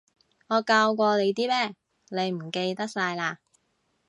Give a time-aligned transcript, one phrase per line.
[0.47, 1.75] 我教過你啲咩，
[2.09, 3.37] 你唔記得晒嘞？